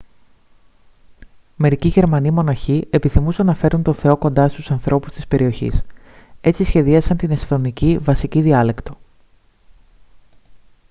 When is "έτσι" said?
6.41-6.63